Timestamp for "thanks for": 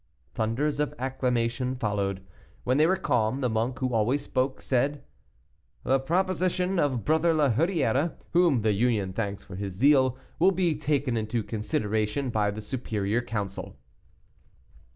9.13-9.55